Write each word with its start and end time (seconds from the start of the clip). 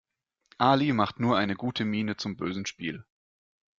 Ali 0.57 0.93
macht 0.93 1.19
nur 1.19 1.37
eine 1.37 1.53
gute 1.55 1.85
Miene 1.85 2.17
zum 2.17 2.35
bösen 2.35 2.65
Spiel. 2.65 3.05